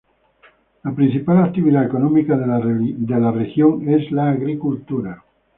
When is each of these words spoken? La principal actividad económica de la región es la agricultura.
La 0.83 0.93
principal 0.95 1.43
actividad 1.43 1.85
económica 1.85 2.35
de 2.35 2.47
la 2.47 3.29
región 3.31 3.87
es 3.87 4.11
la 4.11 4.31
agricultura. 4.31 5.23